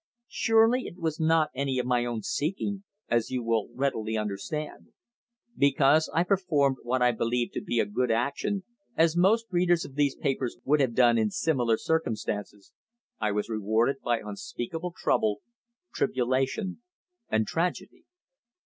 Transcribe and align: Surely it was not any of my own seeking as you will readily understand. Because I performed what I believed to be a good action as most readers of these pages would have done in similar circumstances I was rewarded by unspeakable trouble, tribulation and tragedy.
Surely 0.31 0.87
it 0.87 0.97
was 0.97 1.19
not 1.19 1.51
any 1.53 1.77
of 1.77 1.85
my 1.85 2.05
own 2.05 2.23
seeking 2.23 2.83
as 3.07 3.29
you 3.29 3.43
will 3.43 3.69
readily 3.75 4.17
understand. 4.17 4.93
Because 5.55 6.09
I 6.11 6.23
performed 6.23 6.77
what 6.81 7.03
I 7.03 7.11
believed 7.11 7.53
to 7.53 7.61
be 7.61 7.79
a 7.79 7.85
good 7.85 8.09
action 8.09 8.63
as 8.95 9.15
most 9.15 9.45
readers 9.51 9.85
of 9.85 9.93
these 9.93 10.15
pages 10.15 10.57
would 10.65 10.79
have 10.79 10.95
done 10.95 11.19
in 11.19 11.29
similar 11.29 11.77
circumstances 11.77 12.73
I 13.19 13.31
was 13.31 13.47
rewarded 13.47 13.97
by 14.03 14.17
unspeakable 14.25 14.95
trouble, 14.97 15.41
tribulation 15.93 16.81
and 17.29 17.45
tragedy. 17.45 18.05